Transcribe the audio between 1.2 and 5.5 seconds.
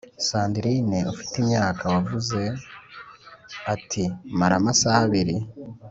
u te imyaka wavuze ati mara amasaha abiri